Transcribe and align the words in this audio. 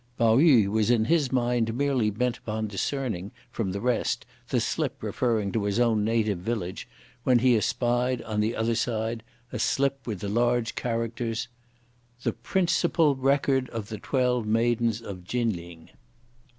Pao 0.17 0.37
yü 0.37 0.67
was 0.67 0.89
in 0.89 1.05
his 1.05 1.31
mind 1.31 1.75
merely 1.77 2.09
bent 2.09 2.39
upon 2.39 2.65
discerning, 2.67 3.31
from 3.51 3.71
the 3.71 3.79
rest, 3.79 4.25
the 4.49 4.59
slip 4.59 5.03
referring 5.03 5.51
to 5.51 5.65
his 5.65 5.79
own 5.79 6.03
native 6.03 6.39
village, 6.39 6.87
when 7.23 7.37
he 7.37 7.55
espied, 7.55 8.19
on 8.23 8.39
the 8.39 8.55
other 8.55 8.73
side, 8.73 9.21
a 9.51 9.59
slip 9.59 10.07
with 10.07 10.19
the 10.21 10.27
large 10.27 10.73
characters: 10.73 11.49
"the 12.23 12.33
Principal 12.33 13.15
Record 13.15 13.69
of 13.69 13.89
the 13.89 13.99
Twelve 13.99 14.47
Maidens 14.47 15.01
of 15.03 15.23
Chin 15.23 15.53
Ling." 15.55 15.91